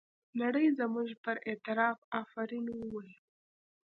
[0.41, 3.13] نړۍ زموږ پر اعتراف افرین وویل.